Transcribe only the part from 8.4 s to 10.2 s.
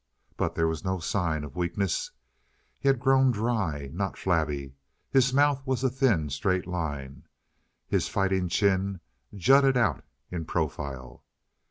chin jutted out